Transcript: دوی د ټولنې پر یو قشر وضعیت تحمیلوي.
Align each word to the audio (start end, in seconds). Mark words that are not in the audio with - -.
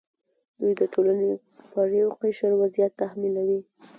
دوی 0.59 0.73
د 0.79 0.81
ټولنې 0.93 1.31
پر 1.71 1.87
یو 1.99 2.09
قشر 2.21 2.51
وضعیت 2.61 2.91
تحمیلوي. 3.01 3.59